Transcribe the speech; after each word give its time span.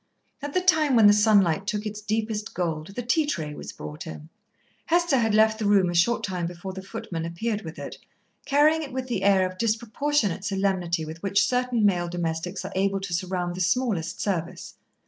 At 0.41 0.55
the 0.55 0.61
time 0.61 0.95
when 0.95 1.05
the 1.05 1.13
sunlight 1.13 1.67
took 1.67 1.85
its 1.85 2.01
deepest 2.01 2.55
gold 2.55 2.87
the 2.95 3.03
tea 3.03 3.27
tray 3.27 3.53
was 3.53 3.71
brought 3.71 4.07
in. 4.07 4.29
Hester 4.87 5.17
had 5.19 5.35
left 5.35 5.59
the 5.59 5.67
room 5.67 5.91
a 5.91 5.93
short 5.93 6.23
time 6.23 6.47
before 6.47 6.73
the 6.73 6.81
footman 6.81 7.23
appeared 7.23 7.61
with 7.61 7.77
it, 7.77 7.99
carrying 8.47 8.81
it 8.81 8.91
with 8.93 9.05
the 9.07 9.21
air 9.21 9.45
of 9.47 9.59
disproportionate 9.59 10.43
solemnity 10.43 11.05
with 11.05 11.21
which 11.21 11.45
certain 11.47 11.85
male 11.85 12.07
domestics 12.07 12.65
are 12.65 12.73
able 12.73 12.99
to 12.99 13.13
surround 13.13 13.53
the 13.53 13.61
smallest 13.61 14.19
service. 14.19 14.73